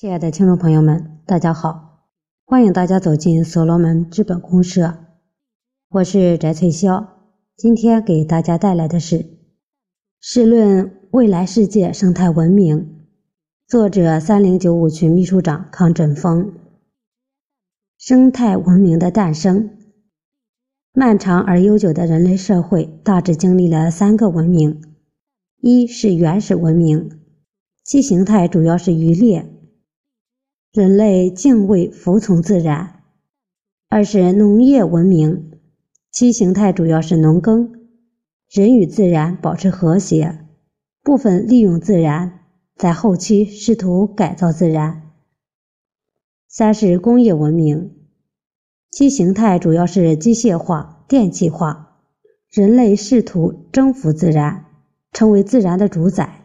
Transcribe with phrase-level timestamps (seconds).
[0.00, 2.06] 亲爱的听众朋友们，大家好！
[2.44, 4.96] 欢迎大家走进所罗门资本公社，
[5.88, 7.04] 我是翟翠霄。
[7.56, 9.16] 今天给大家带来的是
[10.20, 12.78] 《试论未来世界生态文明》，
[13.66, 16.52] 作者三零九五群秘书长康振峰。
[17.98, 19.68] 生态文明的诞生，
[20.92, 24.80] 漫长而悠久的人类社会大致经历了三个文明：
[25.60, 27.18] 一是原始文明，
[27.82, 29.57] 其形态主要是渔猎。
[30.70, 33.00] 人类敬畏服从自然；
[33.88, 35.52] 二是农业文明，
[36.10, 37.72] 其形态主要是农耕，
[38.50, 40.44] 人与自然保持和谐，
[41.02, 42.40] 部分利用自然，
[42.76, 45.00] 在后期试图改造自然；
[46.48, 47.96] 三是工业文明，
[48.90, 51.96] 其形态主要是机械化、电气化，
[52.50, 54.66] 人类试图征服自然，
[55.14, 56.44] 成为自然的主宰。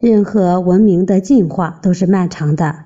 [0.00, 2.83] 任何文明的进化都是漫长的。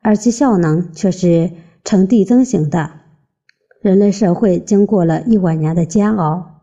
[0.00, 1.52] 而其效能却是
[1.84, 2.90] 呈递增型的。
[3.82, 6.62] 人类社会经过了一万年的煎熬，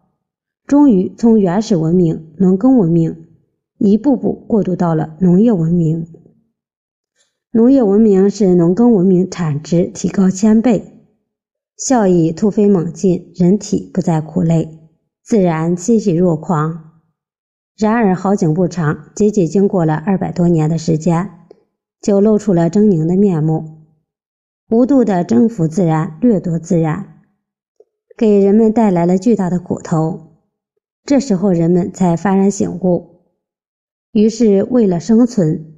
[0.65, 3.25] 终于从原始文明、农耕文明
[3.77, 6.07] 一步步过渡到了农业文明。
[7.51, 11.05] 农业文明使农耕文明产值提高千倍，
[11.75, 14.79] 效益突飞猛进，人体不再苦累，
[15.23, 17.01] 自然欣喜若狂。
[17.75, 21.36] 然而好景不长，仅仅经过了二百多年的时间。
[22.01, 23.85] 就露出了狰狞的面目，
[24.69, 27.21] 无度的征服自然、掠夺自然，
[28.17, 30.21] 给人们带来了巨大的苦头。
[31.03, 33.21] 这时候，人们才幡然醒悟，
[34.11, 35.73] 于是为了生存，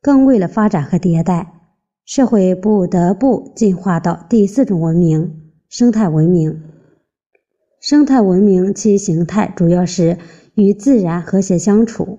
[0.00, 1.52] 更为了发展和迭代，
[2.04, 6.62] 社会不得不进化到第四种文明——生态文明。
[7.78, 10.18] 生态文明其形态主要是
[10.54, 12.18] 与自然和谐相处。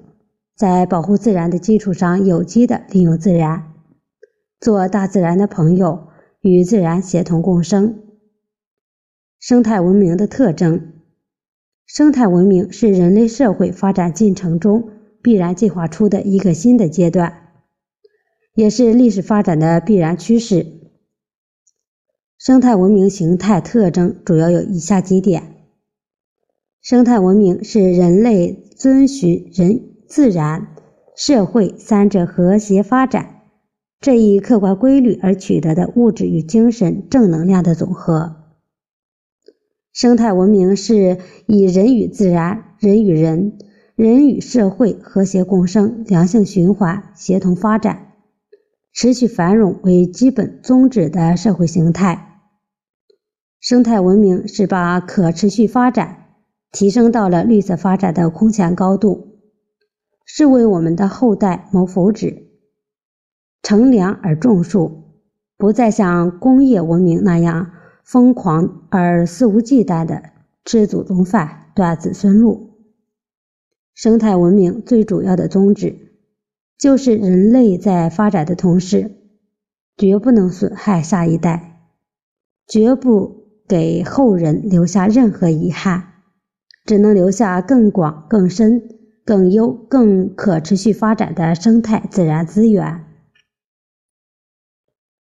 [0.61, 3.73] 在保护自然的基础上，有机的利用自然，
[4.59, 6.09] 做大自然的朋友，
[6.39, 8.03] 与自然协同共生。
[9.39, 10.93] 生态文明的特征：
[11.87, 14.91] 生态文明是人类社会发展进程中
[15.23, 17.47] 必然进化出的一个新的阶段，
[18.53, 20.67] 也是历史发展的必然趋势。
[22.37, 25.65] 生态文明形态特征主要有以下几点：
[26.83, 29.87] 生态文明是人类遵循人。
[30.11, 30.67] 自然、
[31.15, 33.43] 社会三者和谐发展
[34.01, 38.35] 这一客观规律而取得的物质与精神正能量的总和。
[39.93, 43.57] 生态文明是以人与自然、人与人、
[43.95, 48.11] 人与社会和谐共生、良性循环、协同发展、
[48.91, 52.41] 持续繁荣为基本宗旨的社会形态。
[53.61, 56.25] 生态文明是把可持续发展
[56.69, 59.30] 提升到了绿色发展的空前高度。
[60.33, 62.43] 是为我们的后代谋福祉，
[63.61, 65.19] 乘凉而种树，
[65.57, 67.73] 不再像工业文明那样
[68.05, 70.23] 疯狂而肆无忌惮的
[70.63, 72.79] 吃祖宗饭、断子孙路。
[73.93, 75.97] 生态文明最主要的宗旨，
[76.77, 79.11] 就是人类在发展的同时，
[79.97, 81.89] 绝不能损害下一代，
[82.65, 86.13] 绝不给后人留下任何遗憾，
[86.85, 89.00] 只能留下更广更深。
[89.31, 93.05] 更优、更可持续发展的生态自然资源。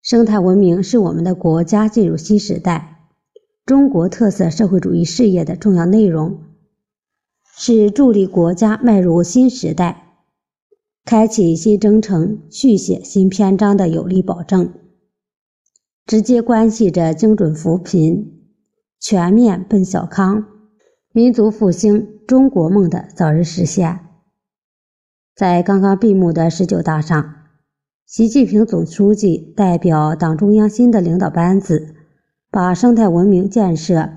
[0.02, 3.08] 生态文明是我们的国家进入新时代、
[3.64, 6.42] 中国特色社会主义事业的重要内容，
[7.56, 10.18] 是助力国家迈入新时代、
[11.06, 14.74] 开启新征程、续写新篇章的有力保证，
[16.04, 18.42] 直接关系着精准扶贫、
[19.00, 20.55] 全面奔小康。
[21.16, 24.00] 民族复兴、中国梦的早日实现。
[25.34, 27.36] 在刚刚闭幕的十九大上，
[28.04, 31.94] 习近平总书记代表党中央新的领导班子，
[32.50, 34.10] 把生态文明建设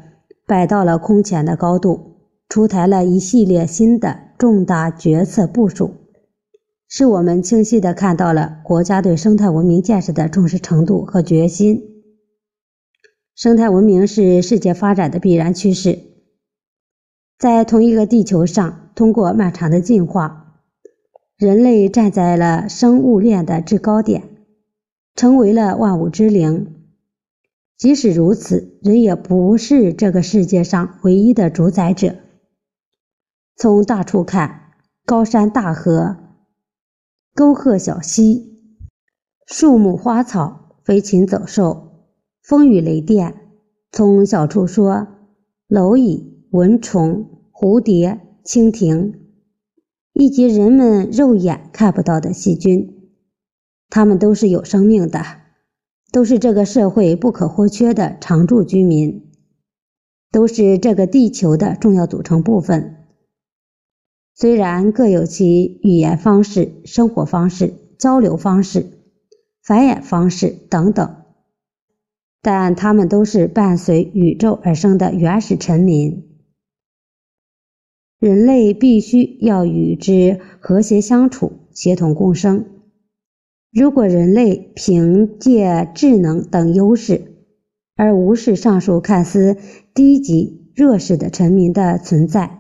[0.46, 2.18] 摆到了空前的高度，
[2.50, 5.94] 出台了一系列新的重大决策部署，
[6.90, 11.82] 使我们清晰地看到了国家对生态文明建设的重视程度和决心。
[13.34, 16.09] 生态文明是世界发展的必然趋势。
[17.40, 20.60] 在同一个地球上，通过漫长的进化，
[21.38, 24.44] 人类站在了生物链的制高点，
[25.16, 26.76] 成为了万物之灵。
[27.78, 32.18] 即使如此，人也不是这个世界上唯一的主宰者。
[33.56, 34.74] 从大处看，
[35.06, 36.18] 高山大河、
[37.34, 38.76] 沟壑小溪、
[39.48, 42.10] 树木花草、飞禽走兽、
[42.44, 43.32] 风雨雷电；
[43.94, 45.08] 从小处说，
[45.70, 46.38] 蝼蚁。
[46.52, 49.14] 蚊虫、蝴蝶、蜻蜓，
[50.14, 53.12] 以及人们肉眼看不到的细菌，
[53.90, 55.24] 它们都是有生命的，
[56.12, 59.30] 都是这个社会不可或缺的常住居民，
[60.32, 62.96] 都是这个地球的重要组成部分。
[64.34, 68.88] 虽然各有其语言方式、生活方式、交流方式、
[69.62, 71.16] 繁衍方式等等，
[72.42, 76.29] 但他们都是伴随宇宙而生的原始臣民。
[78.20, 82.66] 人类必须要与之和谐相处、协同共生。
[83.72, 87.22] 如果人类凭借智能等优势，
[87.96, 89.56] 而无视上述看似
[89.94, 92.60] 低级、弱势的臣民的存在，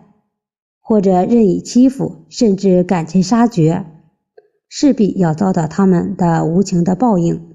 [0.79, 3.85] 或者任意欺负，甚至赶尽杀绝，
[4.69, 7.53] 势必要遭到他们的无情的报应。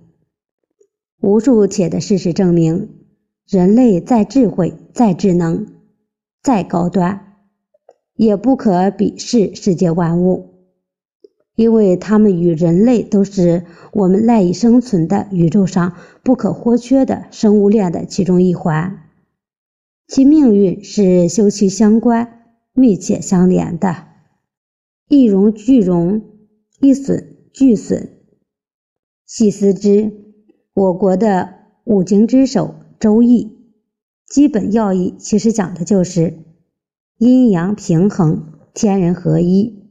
[1.22, 2.90] 无数铁的事实证明，
[3.48, 5.66] 人类再智慧、再智能、
[6.42, 7.33] 再高端，
[8.16, 10.54] 也不可鄙视世界万物，
[11.56, 19.10] 因为它们与人类都是我们赖以生存的宇宙上不可或缺的生物链的其中一环，
[20.06, 22.40] 其命运是休戚相关。
[22.76, 24.08] 密切相连的，
[25.08, 26.22] 一荣俱荣，
[26.80, 28.10] 一损俱损。
[29.24, 30.10] 细思之，
[30.74, 32.66] 我国的五经之首
[32.98, 33.44] 《周易》，
[34.26, 36.34] 基本要义其实讲的就是
[37.18, 39.88] 阴阳平衡、天人合一。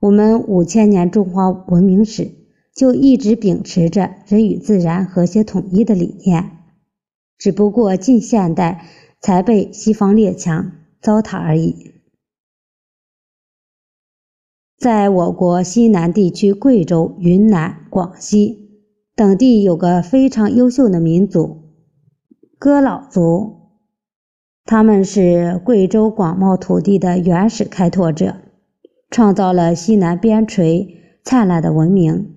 [0.00, 2.32] 我们五千年中华文明史
[2.74, 6.50] 就一直秉持着人与自然和谐统一的理念，
[7.38, 8.86] 只不过近现代
[9.20, 10.72] 才被西方列强。
[11.02, 11.92] 糟蹋而已。
[14.76, 18.82] 在我国西南地区，贵州、云南、广西
[19.14, 21.62] 等地有个非常优秀的民族——
[22.58, 23.65] 哥老族，
[24.66, 28.34] 他们是贵州广袤土地的原始开拓者，
[29.10, 30.88] 创造了西南边陲
[31.22, 32.34] 灿烂的文明。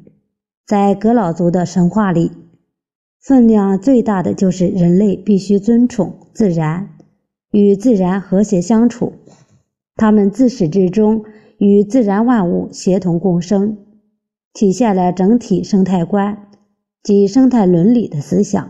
[0.68, 2.32] 在哥老族的神话里，
[3.20, 6.90] 分量最大的就是人类必须尊崇自然。
[7.50, 9.14] 与自然和谐相处，
[9.96, 11.26] 他们自始至终
[11.58, 13.76] 与自然万物协同共生，
[14.54, 16.46] 体现了整体生态观
[17.02, 18.70] 及生态伦理的思想。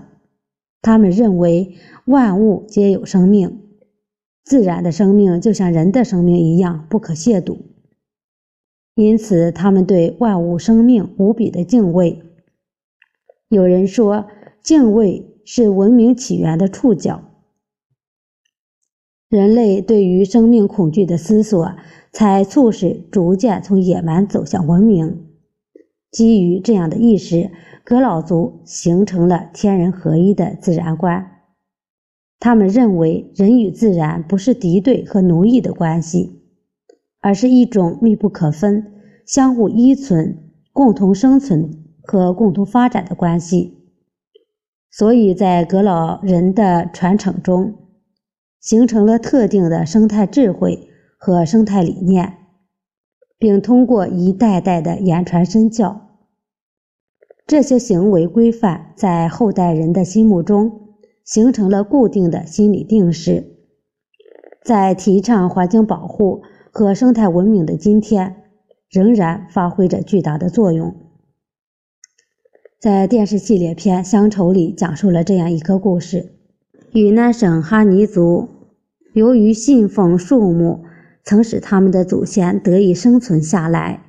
[0.81, 3.61] 他们认为万物皆有生命，
[4.43, 7.57] 自然的生命就像人的生命一样不可亵渎，
[8.95, 12.23] 因此他们对万物生命无比的敬畏。
[13.49, 14.27] 有人说，
[14.61, 17.23] 敬畏是文明起源的触角。
[19.29, 21.75] 人类对于生命恐惧的思索，
[22.11, 25.28] 才促使逐渐从野蛮走向文明。
[26.11, 27.51] 基于这样的意识，
[27.83, 31.25] 格老族形成了天人合一的自然观。
[32.39, 36.41] 他们认为，人与自然不是敌对和奴役的关系，
[37.19, 38.93] 而是一种密不可分、
[39.25, 43.77] 相互依存、共同生存和共同发展的关系。
[44.89, 47.75] 所以在格老人的传承中，
[48.59, 52.37] 形成了特定的生态智慧和生态理念，
[53.39, 56.09] 并通过一代代的言传身教，
[57.47, 60.89] 这些行为规范在后代人的心目中
[61.23, 63.55] 形成了固定的心理定势，
[64.63, 66.41] 在提倡环境保护
[66.71, 68.35] 和生态文明的今天，
[68.89, 70.93] 仍然发挥着巨大的作用。
[72.79, 76.33] 在电视系列片《乡愁》里，讲述了这样一个故事。
[76.91, 78.49] 云南省哈尼族
[79.13, 80.83] 由于信奉树木，
[81.29, 84.03] 曾使他们的祖先得以生存下来，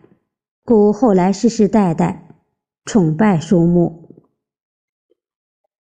[0.65, 2.35] 故后来世世代代
[2.87, 4.25] 崇拜树木。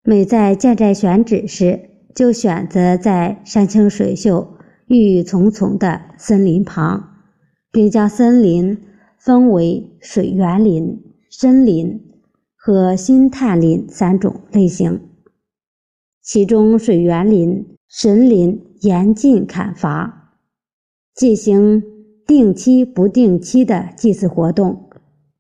[0.05, 4.57] 每在建寨选址时，就选择在山清水秀、
[4.87, 7.17] 郁郁葱葱的森林旁，
[7.73, 8.81] 并将森林
[9.19, 12.09] 分为水源林、森林
[12.55, 15.01] 和新炭林三种类型。
[16.23, 20.16] 其中，水源林、神林严禁砍伐，
[21.17, 21.83] 进行
[22.27, 24.91] 定期不定期的祭祀活动，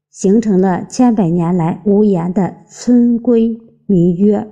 [0.08, 4.48] 形成了千百年来无言的村规民约。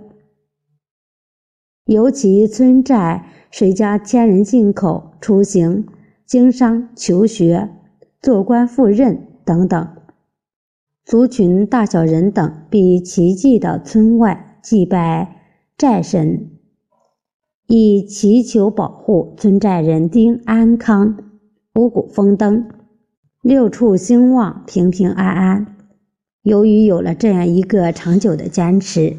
[1.86, 5.86] 尤其村寨谁家迁人进口、出行、
[6.26, 7.70] 经商、求学、
[8.20, 9.88] 做官赴任等等，
[11.06, 15.40] 族群大小人等必齐聚到村外祭拜。
[15.76, 16.53] 寨神
[17.66, 21.16] 以祈求保护村寨人丁安康、
[21.74, 22.68] 五谷丰登、
[23.40, 25.76] 六畜兴旺、平平安安。
[26.42, 29.16] 由于有了这样一个长久的坚持，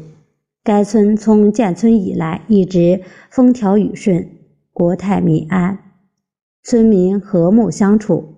[0.62, 4.28] 该村从建村以来一直风调雨顺、
[4.72, 5.78] 国泰民安，
[6.62, 8.34] 村民和睦相处，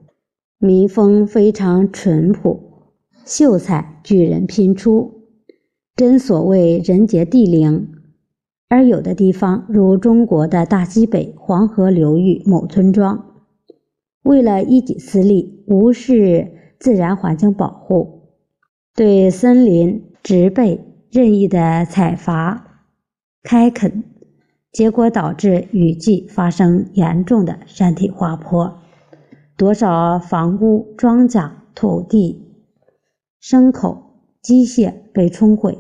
[0.59, 2.95] 民风非常淳朴，
[3.27, 5.25] 秀才举人拼出，
[5.95, 7.89] 真所谓人杰地灵。
[8.69, 13.35] 而有的地方，如中国的大西北黄河流域某村庄，
[14.23, 18.35] 为了一己私利，无视自然环境保护，
[18.95, 22.83] 对森林植被任意的采伐、
[23.43, 24.05] 开垦，
[24.71, 28.81] 结果导致雨季发生严重的山体滑坡，
[29.57, 32.53] 多少房屋、庄稼、土地、
[33.43, 34.03] 牲口、
[34.43, 35.79] 机械被冲毁。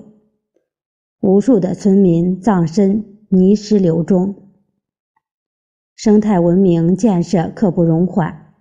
[1.20, 4.36] 无数的村民葬身泥石流中，
[5.96, 8.54] 生态文明建设刻不容缓。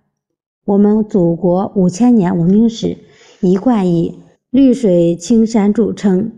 [0.64, 2.98] 我们祖国五千年文明史
[3.40, 4.18] 一贯以
[4.50, 6.32] 绿水青山著称，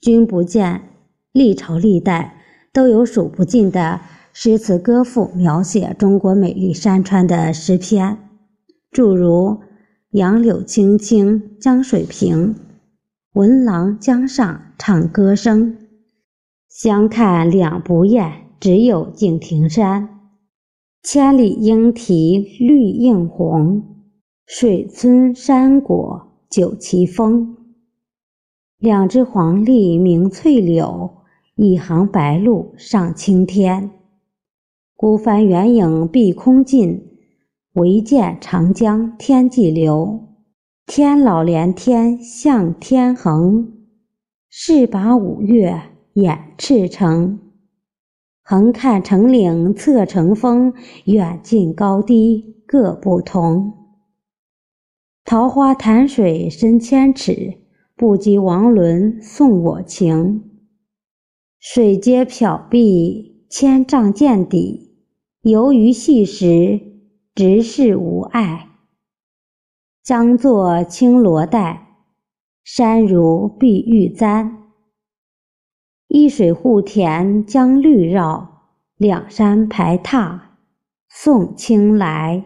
[0.00, 0.82] 君不见，
[1.32, 4.00] 历朝历代都有数不尽的
[4.32, 8.18] 诗词歌赋描写中国美丽山川的诗篇，
[8.90, 9.58] 诸如
[10.12, 12.54] “杨柳青青江水平”。
[13.38, 15.76] 闻郎江上唱歌声，
[16.68, 20.32] 相看两不厌，只有敬亭山。
[21.04, 24.02] 千里莺啼绿映红，
[24.44, 27.56] 水村山果酒旗风。
[28.76, 31.08] 两只黄鹂鸣翠柳，
[31.54, 33.88] 一行白鹭上青天。
[34.96, 37.06] 孤帆远影碧空尽，
[37.74, 40.27] 唯见长江天际流。
[40.88, 43.74] 天老连天向天横，
[44.48, 45.82] 势拔五岳
[46.14, 47.38] 掩赤城。
[48.42, 50.72] 横看成岭侧成峰，
[51.04, 53.74] 远近高低各不同。
[55.26, 57.58] 桃花潭水深千尺，
[57.94, 60.42] 不及王伦送我情。
[61.60, 64.96] 水皆缥碧千丈见底，
[65.42, 66.80] 游鱼细时
[67.34, 68.67] 直视无碍。
[70.08, 71.98] 江作青罗带，
[72.64, 74.56] 山如碧玉簪。
[76.06, 78.62] 一水护田将绿绕，
[78.96, 80.40] 两山排闼
[81.10, 82.42] 送青来。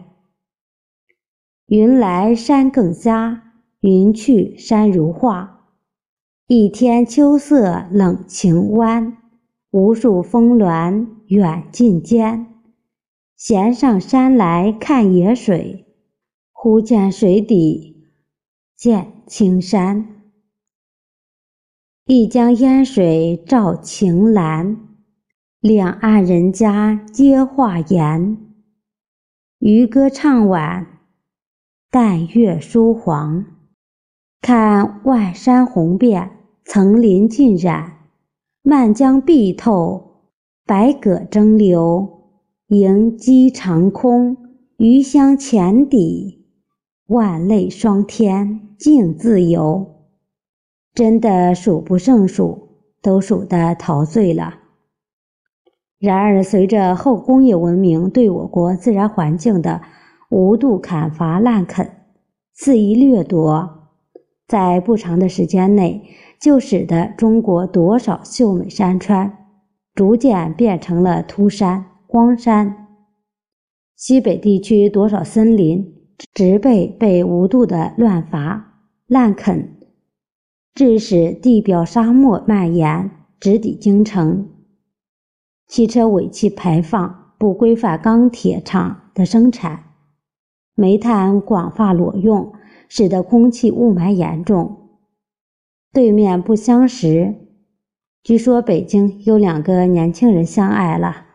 [1.67, 5.69] 云来山更佳，云去山如画。
[6.47, 9.15] 一天秋色冷晴湾，
[9.71, 12.45] 无数峰峦远近间。
[13.37, 15.82] 闲上山来看野水。
[16.63, 18.07] 忽见水底
[18.77, 20.21] 见青山，
[22.05, 24.77] 一江烟水照晴岚，
[25.59, 28.37] 两岸人家皆画颜。
[29.59, 30.87] 渔歌唱晚，
[31.91, 33.45] 淡月疏黄。
[34.39, 36.31] 看万山红遍，
[36.63, 38.07] 层林尽染。
[38.61, 40.29] 漫江碧透，
[40.65, 42.31] 百舸争流。
[42.67, 44.37] 迎击长空，
[44.77, 46.39] 余香浅底。
[47.07, 50.05] 万类霜天竞自由，
[50.93, 52.69] 真的数不胜数，
[53.01, 54.59] 都数得陶醉了。
[55.99, 59.81] 然而，随着后工业文明对我国自然环境的
[60.29, 62.05] 无度砍伐滥垦、
[62.53, 63.89] 肆意掠夺，
[64.47, 66.03] 在不长的时间内，
[66.39, 69.45] 就使得中国多少秀美山川
[69.93, 72.73] 逐渐变成了秃山、荒山；
[73.97, 76.02] 西北地区多少森林。
[76.33, 79.77] 植被被无度的乱伐滥垦，
[80.73, 84.49] 致使地表沙漠蔓延，直抵京城。
[85.67, 89.83] 汽车尾气排放不规范，钢铁厂的生产，
[90.75, 92.53] 煤炭广泛裸用，
[92.87, 94.89] 使得空气雾霾严重。
[95.91, 97.35] 对面不相识，
[98.23, 101.25] 据说北京有两个年轻人相爱了，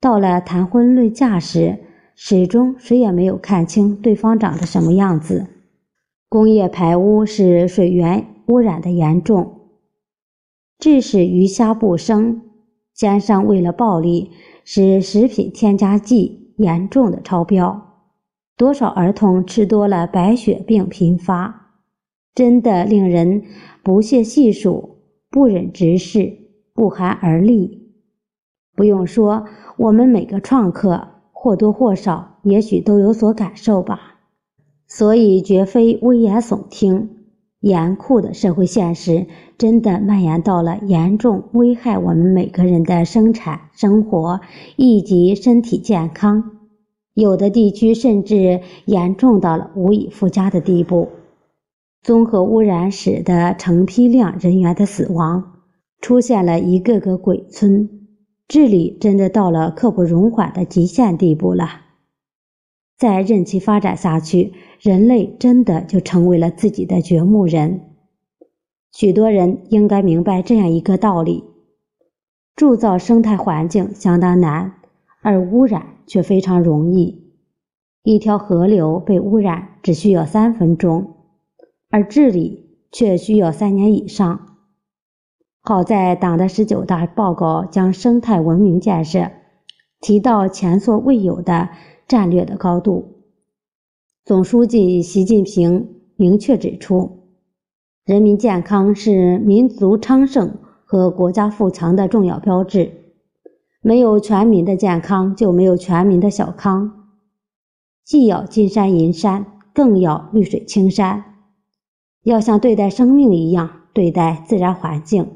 [0.00, 1.82] 到了谈婚论嫁时。
[2.18, 5.48] 始终谁也没有看清对方长得什么样子。
[6.30, 9.68] 工业排污使水源污染的严重，
[10.78, 12.40] 致使鱼虾不生。
[12.94, 14.30] 奸商为了暴利，
[14.64, 18.00] 使食品添加剂严重的超标，
[18.56, 21.74] 多少儿童吃多了白血病频发，
[22.34, 23.42] 真的令人
[23.82, 26.32] 不屑细数，不忍直视，
[26.72, 27.92] 不寒而栗。
[28.74, 29.44] 不用说，
[29.76, 31.15] 我们每个创客。
[31.38, 34.16] 或多或少，也许都有所感受吧。
[34.88, 37.10] 所以，绝非危言耸听，
[37.60, 39.26] 严酷的社会现实
[39.58, 44.40] 真的蔓延到了严重危害我们每个人的生产生活
[44.76, 46.52] 以及身体健康。
[47.12, 51.10] 有的地区甚至严重到了无以复加的地步。
[52.02, 55.52] 综合污染使得成批量人员的死亡，
[56.00, 57.95] 出现了一个个鬼村。
[58.48, 61.82] 治理真的到了刻不容缓的极限地步了。
[62.96, 67.80] 再任其发展下去，人类真的就成为了自己的掘墓人。
[68.92, 71.44] 许多人应该明白这样一个道理：
[72.54, 74.72] 铸造生态环境相当难，
[75.20, 77.34] 而污染却非常容易。
[78.02, 81.16] 一条河流被污染只需要三分钟，
[81.90, 84.55] 而治理却需要三年以上。
[85.68, 89.32] 好在党的十九大报告将生态文明建设
[90.00, 91.70] 提到前所未有的
[92.06, 93.24] 战略的高度。
[94.24, 97.24] 总书记习近平明确指出。
[98.04, 102.92] 人民健康是民族昌盛和国家富强的重要标志。
[103.80, 107.08] 没有全民的健康，就没有全民的小康。
[108.04, 109.44] 既要金山银山，
[109.74, 111.24] 更要绿水青山。
[112.22, 115.35] 要像对待生命一样对待自然环境，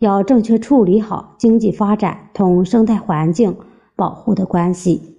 [0.00, 3.58] 要正确处理好经济发展同生态环境
[3.94, 5.18] 保护的关系，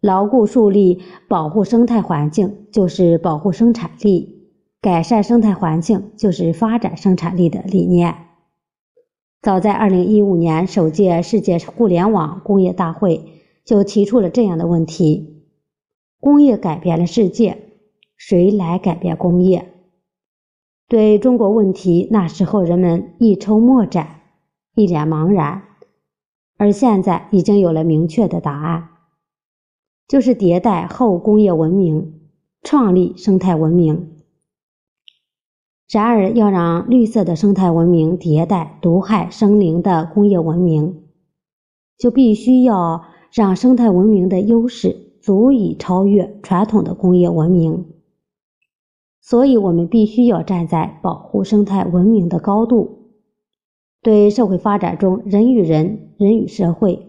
[0.00, 4.48] 牢固树立保护生态环境就是保护生产力。
[4.80, 8.14] 改善生态环境就是发展生产力的理念。
[9.42, 13.22] 早在2015年首届世界互联网工业大会
[13.66, 15.44] 就提出了这样的问题：
[16.18, 17.58] 工业改变了世界，
[18.16, 19.79] 谁来改变工业？
[20.90, 24.22] 对中国问题，那时候人们一筹莫展，
[24.74, 25.62] 一脸茫然。
[26.58, 28.88] 而现在已经有了明确的答案，
[30.08, 32.14] 就是迭代后工业文明，
[32.62, 34.16] 创立生态文明。
[35.88, 41.04] 然而，要让绿色的生态文明迭代毒害生灵的工业文明，
[41.98, 47.86] 就必须要让生态文明的优势足以超越传统的工业文明。
[49.20, 53.10] 所以，我们必须要站在保护生态文明的高度，
[54.02, 57.06] 对社会发展中人与人、人与社会、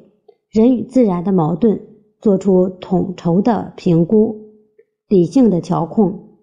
[0.49, 1.81] 人与自然的矛盾
[2.19, 4.35] 做出统筹的评估、
[5.07, 6.37] 理性的调控，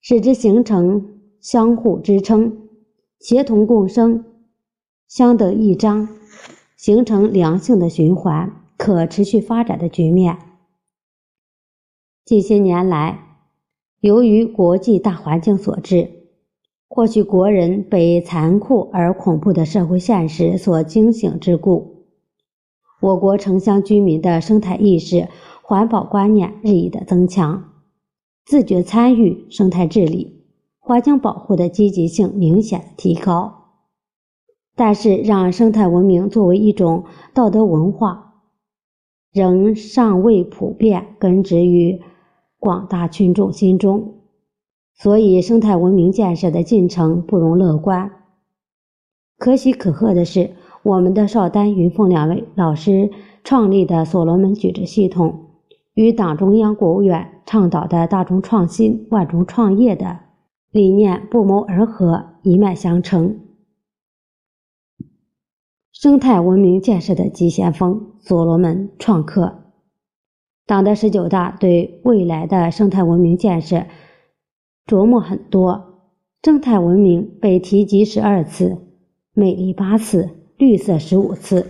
[0.00, 1.14] 使之形成。
[1.40, 2.68] 相互支撑、
[3.20, 4.24] 协同共生、
[5.06, 6.08] 相得益彰，
[6.76, 10.36] 形成良性的循环、可持续发展的局面。
[12.24, 13.27] 近些年来，
[14.00, 16.08] 由于国际大环境所致，
[16.88, 22.04] 或许国人被残酷而恐怖的社会现实所惊醒之故，
[23.00, 25.26] 我国城乡居民的生态意识、
[25.62, 27.72] 环保观念日益的增强，
[28.46, 30.44] 自觉参与生态治理。
[30.78, 33.64] 环境保护的积极性明显提高，
[34.76, 38.42] 但是让生态文明作为一种道德文化，
[39.32, 42.00] 仍尚未普遍根植于
[42.58, 44.14] 广大群众心中，
[44.94, 48.10] 所以生态文明建设的进程不容乐观。
[49.38, 50.50] 可喜可贺的是，
[50.82, 53.10] 我们的邵丹、云凤两位老师
[53.44, 55.46] 创立的所罗门矩阵系统，
[55.94, 60.20] 与党中央、国务院倡导的大众创新、万众创业的。
[60.70, 63.40] 理念不谋而合，一脉相承。
[65.92, 69.67] 生态文明建设的急先锋，所罗门创客。
[70.68, 73.84] 党的十九大对未来的生态文明建设
[74.86, 76.02] 琢磨很多，
[76.42, 78.76] 生态文明被提及十二次，
[79.32, 80.28] 美丽八次，
[80.58, 81.68] 绿色十五次。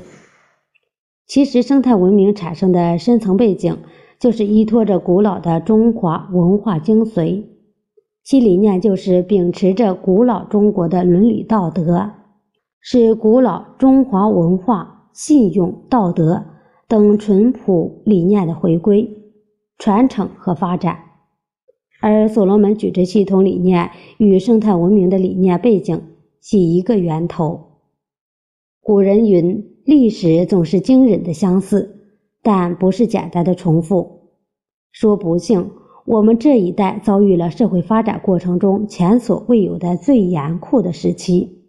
[1.29, 3.79] 其实，生态文明产生的深层背景，
[4.19, 7.45] 就是依托着古老的中华文化精髓。
[8.25, 12.11] 其理念就是秉持着古老中国的伦理道德，
[12.81, 16.45] 是古老中华文化、信用、道德
[16.89, 19.09] 等淳朴理念的回归、
[19.79, 20.99] 传承和发展。
[22.01, 26.03] 而所罗门矩阵系统理念与生态文明的理念背景
[26.41, 27.83] 系一个源头。
[28.81, 32.07] 古人云：“历史总是惊人的相似，
[32.43, 34.31] 但不是简单的重复。”
[34.91, 35.71] 说不幸。
[36.07, 41.67] 我们这一代遭遇了社会发展过程中前所未有的最严酷的时期。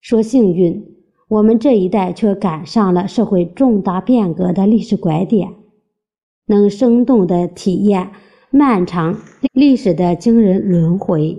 [0.00, 0.97] 说幸运，
[1.28, 5.50] 我们这一代却赶上了社会重大变革的历史拐点，
[6.46, 8.10] 能生动地体验
[8.50, 9.20] 漫长
[9.52, 11.38] 历史的惊人轮回。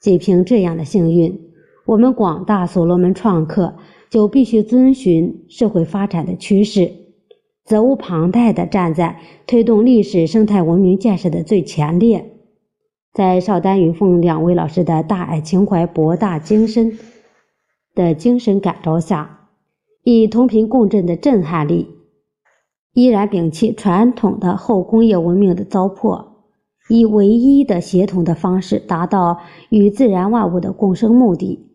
[0.00, 1.38] 仅凭这样的幸运，
[1.84, 3.76] 我们广大所罗门创客
[4.08, 6.90] 就必须遵循社会发展的趋势。
[7.66, 12.32] 责无旁贷地站在推动历史生态文明建设的最前列，
[13.12, 16.98] 在邵丹、云凤两位老师的大爱情怀、博大精深
[17.94, 19.48] 的精神感召下，
[20.02, 21.88] 以同频共振的震撼力，
[22.94, 26.26] 依然摒弃传统的后工业文明的糟粕，
[26.88, 31.68] 以唯一的协同的方式达到与自然万物的共生目的，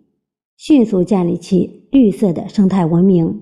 [0.57, 3.41] 迅速建立起绿色的生态文明，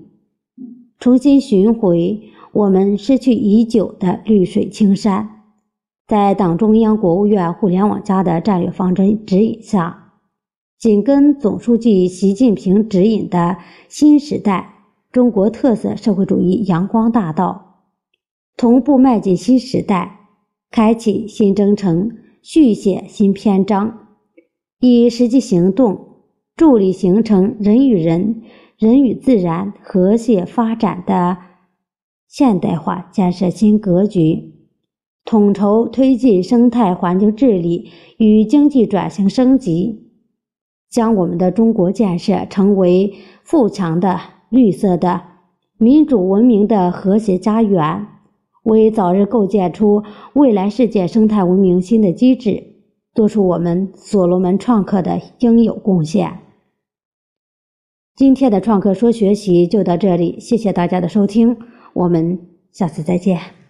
[0.98, 2.30] 重新寻回。
[2.52, 5.42] 我们失去已久的绿水青山。
[6.06, 10.03] 在党中央、国务院“互联网加+”的战略方针指引下，
[10.84, 13.56] 紧跟总书记习近平指引的
[13.88, 14.74] 新时代
[15.10, 17.86] 中国特色社会主义阳光大道，
[18.54, 20.28] 同步迈进新时代，
[20.70, 22.10] 开启新征程，
[22.42, 24.08] 续写新篇章，
[24.78, 26.18] 以实际行动
[26.54, 28.42] 助力形成人与人、
[28.76, 31.38] 人与自然和谐发展的
[32.28, 34.52] 现代化建设新格局。
[35.24, 40.03] 统筹推进生态环境治理与经济转型升级，
[40.94, 45.20] 将我们的中国建设成为富强的、绿色的、
[45.76, 48.06] 民主文明的和谐家园，
[48.62, 50.04] 为早日构建出
[50.34, 52.62] 未来世界生态文明新的机制，
[53.12, 56.38] 做出我们所罗门创客的应有贡献。
[58.14, 61.56] 今天的创客说学习就到这里，谢谢大家的收听，
[61.92, 62.38] 我们
[62.70, 63.63] 下次再见。